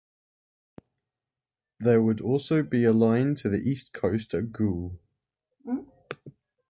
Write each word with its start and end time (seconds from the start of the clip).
There 1.79 2.01
would 2.01 2.21
also 2.21 2.63
be 2.63 2.85
a 2.85 2.91
line 2.91 3.35
to 3.35 3.49
the 3.49 3.59
East 3.59 3.93
Coast 3.93 4.33
at 4.33 4.51
Goole. 4.51 4.99